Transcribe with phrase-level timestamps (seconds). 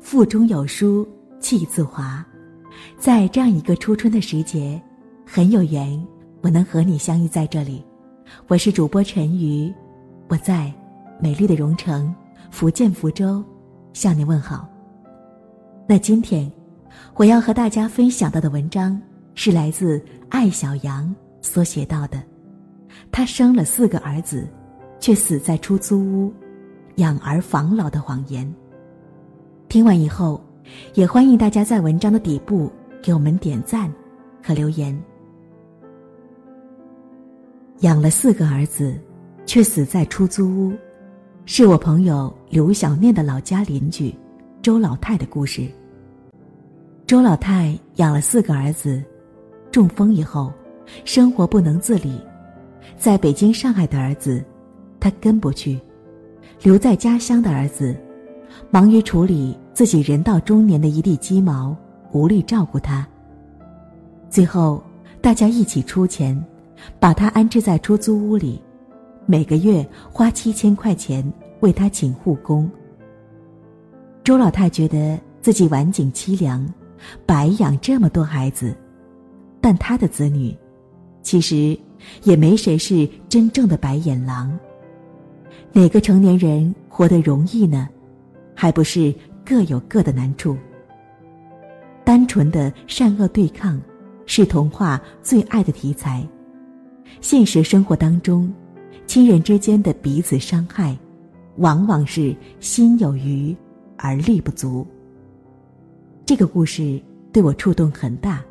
[0.00, 1.06] 腹中有书
[1.38, 2.24] 气自华，
[2.98, 4.80] 在这样一个初春的时节，
[5.26, 6.02] 很有缘，
[6.40, 7.84] 我能和你相遇在这里。
[8.46, 9.72] 我是主播陈瑜，
[10.28, 10.72] 我在
[11.20, 12.14] 美丽的蓉城
[12.50, 13.44] 福建福州
[13.92, 14.66] 向你问好。
[15.86, 16.50] 那今天
[17.14, 19.00] 我要和大家分享到的文章
[19.34, 22.22] 是来自艾小羊所写到的。
[23.10, 24.48] 他生了四个儿子，
[25.00, 26.32] 却死在出租屋，
[26.96, 28.52] 养儿防老的谎言。
[29.68, 30.42] 听完以后，
[30.94, 32.70] 也欢迎大家在文章的底部
[33.02, 33.92] 给我们点赞
[34.42, 34.98] 和留言。
[37.80, 38.98] 养了四个儿子，
[39.46, 40.72] 却死在出租屋，
[41.44, 44.14] 是我朋友刘小念的老家邻居
[44.60, 45.66] 周老太的故事。
[47.06, 49.02] 周老太养了四个儿子，
[49.70, 50.52] 中风以后，
[51.04, 52.20] 生活不能自理，
[52.98, 54.44] 在北京、上海的儿子，
[54.98, 55.80] 他跟不去，
[56.62, 57.96] 留在家乡的儿子。
[58.70, 61.76] 忙于处理自己人到中年的一地鸡毛，
[62.10, 63.06] 无力照顾他。
[64.28, 64.82] 最后，
[65.20, 66.44] 大家一起出钱，
[66.98, 68.60] 把他安置在出租屋里，
[69.26, 71.24] 每个月花七千块钱
[71.60, 72.68] 为他请护工。
[74.24, 76.66] 周老太觉得自己晚景凄凉，
[77.24, 78.76] 白养这么多孩子，
[79.60, 80.54] 但他的子女，
[81.28, 81.78] 其实
[82.22, 84.58] 也没谁是真正的白眼狼。
[85.74, 87.86] 哪个成年人活得容易呢？
[88.54, 90.56] 还不是各有各的难处。
[92.02, 93.78] 单纯的善恶对抗，
[94.24, 96.26] 是童话最爱的题材。
[97.20, 98.50] 现实生活当中，
[99.06, 100.96] 亲人之间的彼此伤害，
[101.58, 103.54] 往往是心有余
[103.98, 104.86] 而力不足。
[106.24, 106.98] 这个故事
[107.30, 108.42] 对我触动很大。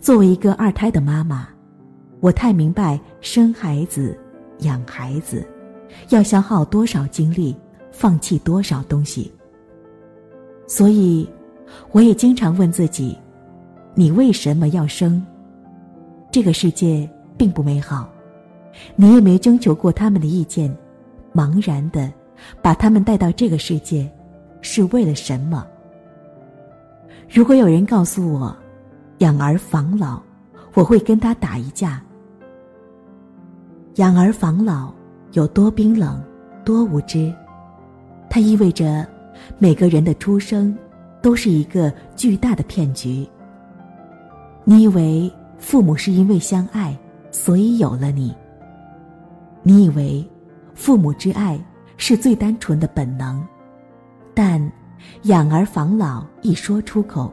[0.00, 1.46] 作为一个二胎的妈妈，
[2.26, 4.18] 我太明白生孩子、
[4.58, 5.46] 养孩子，
[6.08, 7.56] 要消耗多少精力。
[7.92, 9.32] 放弃多少东西？
[10.66, 11.26] 所以，
[11.92, 13.16] 我也经常问自己：
[13.94, 15.24] 你为什么要生？
[16.32, 17.08] 这个世界
[17.38, 18.10] 并不美好，
[18.96, 20.76] 你也没征求过他们的意见，
[21.32, 22.12] 茫然的
[22.60, 24.10] 把他们带到这个世界，
[24.60, 25.64] 是为了什么？
[27.30, 28.54] 如果有人告诉我，
[29.18, 30.20] 养儿防老，
[30.74, 32.02] 我会跟他打一架。
[33.96, 34.92] 养儿防老
[35.32, 36.22] 有多冰冷，
[36.66, 37.34] 多无知。
[38.28, 39.06] 它意味着，
[39.56, 40.76] 每个人的出生，
[41.22, 43.26] 都是一个巨大的骗局。
[44.64, 46.94] 你以为父母是因为相爱，
[47.30, 48.36] 所以有了你。
[49.62, 50.22] 你以为，
[50.74, 51.58] 父母之爱
[51.96, 53.42] 是最单纯的本能，
[54.34, 54.60] 但
[55.24, 57.32] “养儿防老”一说出口，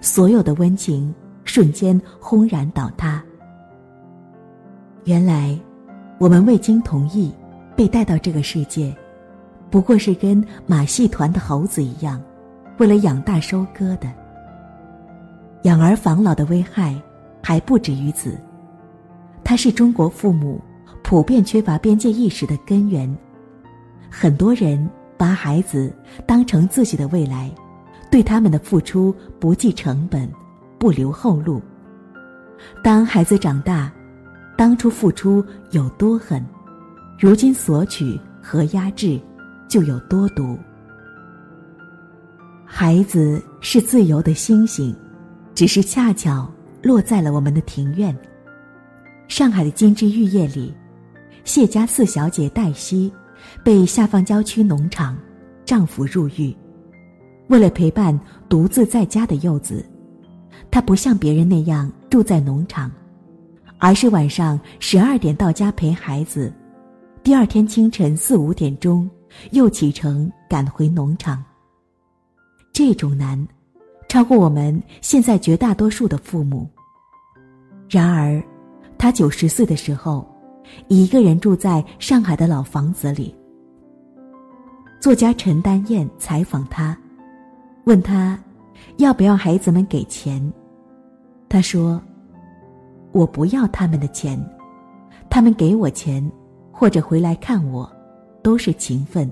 [0.00, 1.14] 所有的温情
[1.44, 3.22] 瞬间轰然倒塌。
[5.04, 5.56] 原来，
[6.22, 7.32] 我们未经同意，
[7.74, 8.94] 被带到这个世界。
[9.70, 12.22] 不过是跟马戏团的猴子一样，
[12.78, 14.08] 为了养大收割的。
[15.62, 16.94] 养儿防老的危害
[17.42, 18.38] 还不止于此，
[19.42, 20.60] 它是中国父母
[21.02, 23.12] 普遍缺乏边界意识的根源。
[24.08, 25.92] 很多人把孩子
[26.24, 27.50] 当成自己的未来，
[28.12, 30.30] 对他们的付出不计成本，
[30.78, 31.60] 不留后路。
[32.80, 33.90] 当孩子长大，
[34.62, 36.40] 当初付出有多狠，
[37.18, 39.20] 如今索取和压制。
[39.68, 40.56] 就有多毒。
[42.64, 44.94] 孩子是自由的星星，
[45.52, 46.48] 只是恰巧
[46.80, 48.16] 落在了我们的庭院。
[49.26, 50.72] 上海的金枝玉叶里，
[51.42, 53.12] 谢家四小姐黛西
[53.64, 55.18] 被下放郊区农场，
[55.64, 56.56] 丈夫入狱。
[57.48, 58.16] 为了陪伴
[58.48, 59.84] 独自在家的幼子，
[60.70, 62.88] 她不像别人那样住在农场，
[63.82, 66.52] 而是晚上十二点到家陪孩子，
[67.24, 69.10] 第二天清晨四五点钟。
[69.52, 71.42] 又启程赶回农场。
[72.70, 73.48] 这种难，
[74.10, 76.68] 超过我们现在绝大多数的父母。
[77.88, 78.42] 然而，
[78.98, 80.30] 他九十岁的时候，
[80.86, 83.34] 一个人住在上海的老房子里。
[85.00, 86.94] 作家陈丹燕采访他，
[87.84, 88.38] 问他
[88.98, 90.52] 要不要孩子们给钱。
[91.48, 91.98] 他说
[93.12, 94.42] ：“我不要他们的钱，
[95.30, 96.28] 他们给我钱，
[96.70, 97.90] 或者回来看我。”
[98.42, 99.30] 都是情分，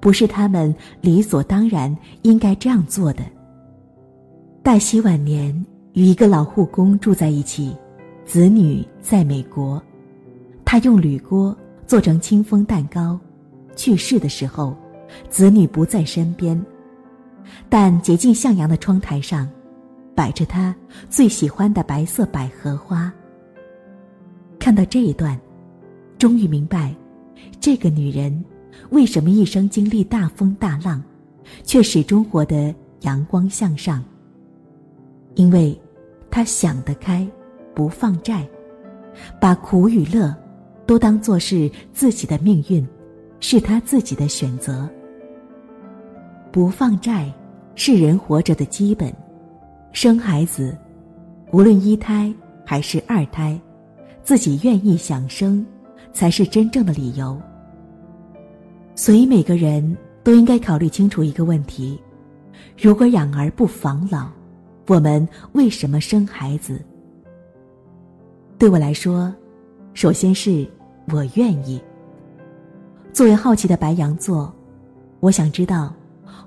[0.00, 3.22] 不是他们理所当然应该这样做的。
[4.64, 5.54] 黛西晚年
[5.92, 7.76] 与一个老护工住在一起，
[8.24, 9.80] 子女在美国，
[10.64, 11.56] 他用铝锅
[11.86, 13.16] 做成清风蛋糕。
[13.76, 14.76] 去世的时候，
[15.30, 16.60] 子女不在身边，
[17.68, 19.48] 但洁净向阳的窗台上，
[20.14, 20.74] 摆着他
[21.08, 23.12] 最喜欢的白色百合花。
[24.58, 25.38] 看到这一段，
[26.18, 26.94] 终于明白。
[27.58, 28.44] 这个女人
[28.90, 31.02] 为什么一生经历大风大浪，
[31.64, 34.02] 却始终活得阳光向上？
[35.34, 35.78] 因为，
[36.30, 37.26] 她想得开，
[37.74, 38.46] 不放债，
[39.40, 40.34] 把苦与乐
[40.86, 42.86] 都当作是自己的命运，
[43.40, 44.88] 是她自己的选择。
[46.52, 47.32] 不放债
[47.74, 49.12] 是人活着的基本，
[49.92, 50.76] 生孩子，
[51.52, 52.32] 无论一胎
[52.64, 53.60] 还是二胎，
[54.24, 55.64] 自己愿意想生，
[56.14, 57.40] 才是真正的理由。
[58.94, 62.00] 所以每个人都应该考虑清楚一个问题：
[62.80, 64.28] 如果养儿不防老，
[64.88, 66.80] 我们为什么生孩子？
[68.58, 69.32] 对我来说，
[69.92, 70.66] 首先是
[71.12, 71.80] 我愿意。
[73.12, 74.52] 作为好奇的白羊座，
[75.20, 75.92] 我想知道。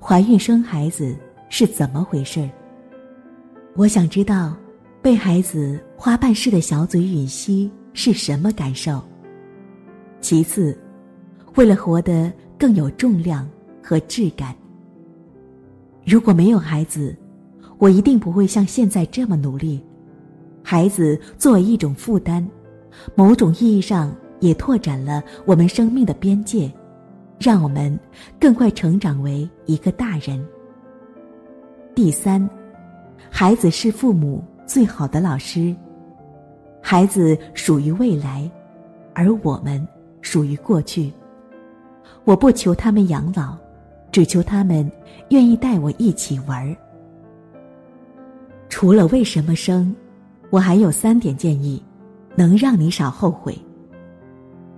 [0.00, 1.16] 怀孕生孩子
[1.48, 2.50] 是怎么回事儿？
[3.76, 4.56] 我想知道，
[5.02, 9.02] 被孩子花瓣似的小嘴吮吸是什么感受。
[10.18, 10.76] 其次，
[11.56, 13.46] 为了活得更有重量
[13.82, 14.56] 和质感。
[16.06, 17.14] 如果没有孩子，
[17.76, 19.84] 我一定不会像现在这么努力。
[20.62, 22.48] 孩子作为一种负担，
[23.14, 26.72] 某种意义上也拓展了我们生命的边界。
[27.38, 28.00] 让我们
[28.40, 30.42] 更快成长为一个大人。
[31.94, 32.48] 第三，
[33.30, 35.74] 孩子是父母最好的老师。
[36.80, 38.50] 孩子属于未来，
[39.14, 39.86] 而我们
[40.20, 41.12] 属于过去。
[42.24, 43.56] 我不求他们养老，
[44.12, 44.90] 只求他们
[45.30, 46.76] 愿意带我一起玩儿。
[48.68, 49.94] 除了为什么生，
[50.50, 51.82] 我还有三点建议，
[52.34, 53.56] 能让你少后悔。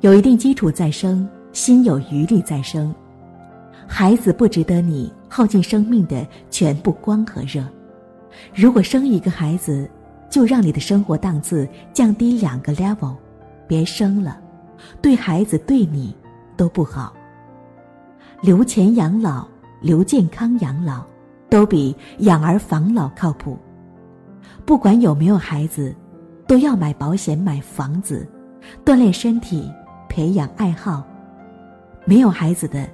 [0.01, 1.29] 有一定基础再生。
[1.51, 2.95] 心有余力再生，
[3.87, 7.65] 孩子不值得你耗尽生命的全部光和热。
[8.55, 9.89] 如果生一个孩子，
[10.31, 13.15] 就让你的生活档次降低两个 level，
[13.67, 14.39] 别生了，
[15.01, 16.15] 对孩子对你
[16.57, 17.15] 都不好。
[18.41, 19.47] 留钱养老，
[19.81, 21.03] 留健康养老，
[21.49, 23.59] 都比养儿防老靠谱。
[24.65, 25.95] 不管有没有孩子，
[26.47, 28.29] 都要买保险、买房子，
[28.85, 29.73] 锻炼身体，
[30.09, 31.03] 培养爱好。
[32.05, 32.89] 没有孩子的，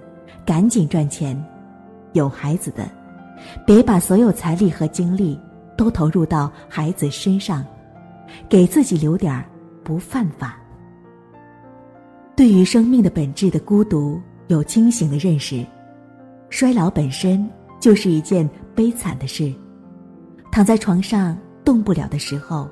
[0.47, 1.37] 赶紧赚钱；
[2.15, 2.89] 有孩子的，
[3.67, 5.39] 别把所有财力和精力
[5.77, 7.65] 都投入到孩子身上，
[8.49, 9.45] 给自己留点儿
[9.83, 10.59] 不犯法。
[12.37, 15.65] 对于生命的本质的孤独有清醒的认识，
[16.51, 17.49] 衰老本身
[17.81, 19.53] 就是一件悲惨的事。
[20.51, 22.69] 躺在床上动不了的时候，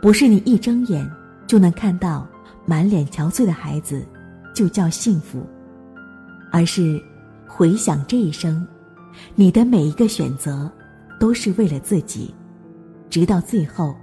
[0.00, 1.08] 不是你一睁眼
[1.46, 2.26] 就能看到
[2.64, 4.06] 满脸憔悴的孩子。
[4.52, 5.46] 就叫幸福，
[6.50, 7.00] 而是
[7.46, 8.66] 回想这一生，
[9.34, 10.70] 你的每一个选择
[11.18, 12.34] 都是为了自己，
[13.08, 13.94] 直到最后，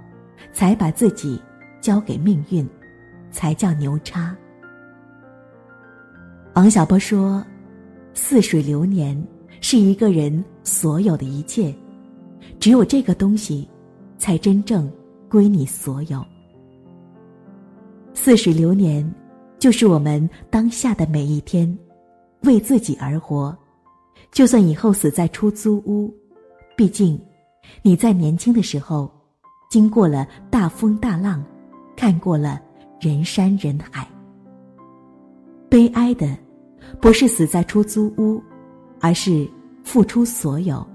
[0.52, 1.40] 才把自己
[1.80, 2.68] 交给命运，
[3.30, 4.36] 才叫牛叉。
[6.54, 7.44] 王小波说
[8.14, 9.22] ：“似水流年
[9.60, 11.74] 是一个人所有的一切，
[12.58, 13.68] 只有这个东西，
[14.16, 14.90] 才真正
[15.28, 16.24] 归你所有。
[18.14, 19.08] 似水流年。”
[19.58, 21.76] 就是我们当下的每一天，
[22.44, 23.58] 为自己而活。
[24.32, 26.14] 就算以后死在出租屋，
[26.76, 27.20] 毕竟，
[27.82, 29.10] 你在年轻的时候，
[29.70, 31.42] 经过了大风大浪，
[31.96, 32.60] 看过了
[33.00, 34.06] 人山人海。
[35.68, 36.36] 悲哀的，
[37.00, 38.42] 不是死在出租屋，
[39.00, 39.48] 而是
[39.82, 40.86] 付出所有，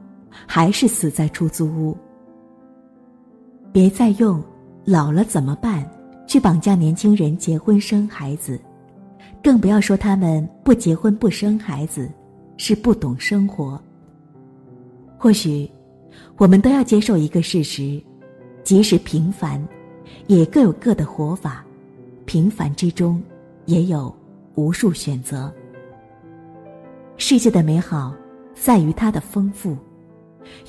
[0.47, 1.97] 还是死在出租屋。
[3.71, 4.41] 别再用
[4.85, 5.87] “老了怎么办”。
[6.25, 8.59] 去绑架年轻人结婚生孩子，
[9.43, 12.09] 更不要说他们不结婚不生孩子，
[12.57, 13.81] 是不懂生活。
[15.17, 15.69] 或许，
[16.37, 18.01] 我们都要接受一个事实：
[18.63, 19.65] 即使平凡，
[20.27, 21.63] 也各有各的活法；
[22.25, 23.21] 平凡之中，
[23.65, 24.13] 也有
[24.55, 25.53] 无数选择。
[27.17, 28.13] 世界的美好，
[28.53, 29.77] 在于它的丰富。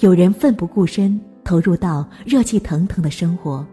[0.00, 3.67] 有人奋不顾身投入到热气腾腾的生活。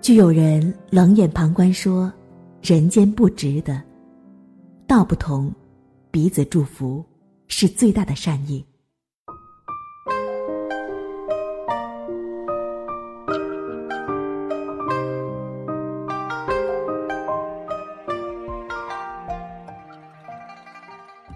[0.00, 2.12] 就有人冷眼旁观，说
[2.60, 3.80] ：“人间不值得。”
[4.84, 5.52] 道不同，
[6.10, 7.04] 彼此祝福，
[7.54, 8.64] 是最大的善意。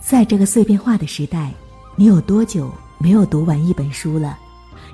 [0.01, 1.53] 在这个碎片化的时代，
[1.97, 4.39] 你有多久没有读完一本书了？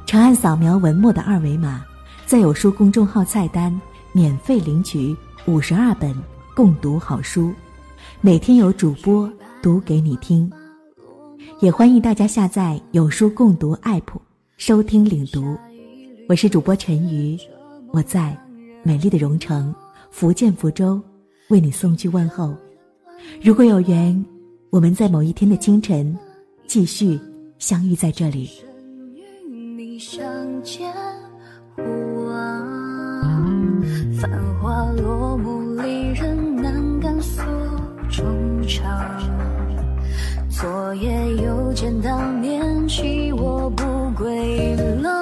[0.04, 1.84] 长按扫描文末的二维码。
[2.26, 6.14] 在有书公众号菜单免费领取五十二本
[6.54, 7.54] 共读好书，
[8.20, 9.30] 每天有主播
[9.62, 10.50] 读给你听。
[11.62, 14.02] 也欢迎大家下载有书共读 APP
[14.56, 15.56] 收听领读。
[16.28, 17.38] 我是主播陈瑜，
[17.92, 18.36] 我在
[18.82, 19.72] 美丽的蓉城
[20.10, 21.00] 福建福州
[21.50, 22.52] 为你送去问候。
[23.40, 24.26] 如果有缘，
[24.70, 26.18] 我们在某一天的清晨，
[26.66, 27.16] 继续
[27.60, 28.50] 相遇在这里。
[34.20, 34.28] 繁
[34.60, 37.40] 华落幕，离人难敢诉
[38.10, 39.51] 衷肠。
[40.62, 41.10] 昨夜
[41.42, 45.21] 又见当年弃我不归郎，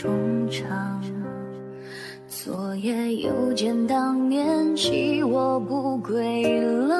[0.00, 1.02] 衷肠
[2.28, 6.44] 昨夜又见当年弃我不归
[6.86, 6.96] 郎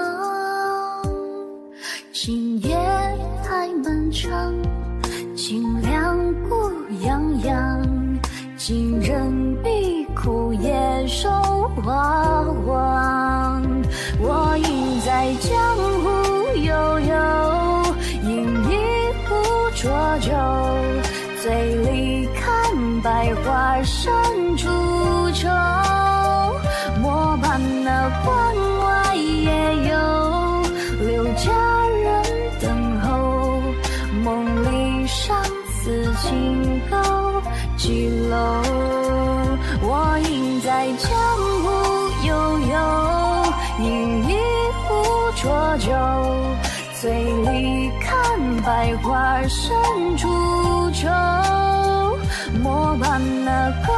[2.12, 2.76] 今夜
[3.44, 4.52] 太漫长
[5.36, 6.72] 今两股
[7.04, 8.18] 痒痒
[8.56, 11.30] 今人比枯叶瘦
[11.76, 13.07] 花黄
[23.78, 24.68] 百花深处
[25.34, 25.48] 愁。
[27.00, 29.14] 莫把那关外。
[29.14, 29.50] 也
[29.88, 29.94] 有
[31.06, 31.52] 留佳
[31.86, 32.06] 人
[32.60, 33.08] 等候，
[34.24, 34.26] 梦
[34.64, 35.36] 里上
[35.70, 37.40] 此情高
[37.76, 38.36] 几楼？
[39.80, 41.08] 我应在江
[41.62, 41.70] 湖
[42.26, 42.74] 悠悠，
[43.80, 44.30] 饮一
[44.86, 44.86] 壶
[45.36, 45.86] 浊酒，
[47.00, 48.10] 醉里看
[48.62, 49.76] 百花深
[50.16, 50.28] 处
[52.62, 53.97] 莫把那关。